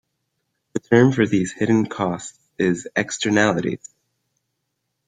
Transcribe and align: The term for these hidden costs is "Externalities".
The 0.73 0.79
term 0.79 1.11
for 1.11 1.27
these 1.27 1.53
hidden 1.53 1.85
costs 1.85 2.39
is 2.57 2.87
"Externalities". 2.95 3.93